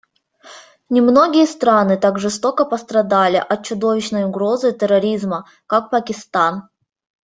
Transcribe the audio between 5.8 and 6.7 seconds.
Пакистан.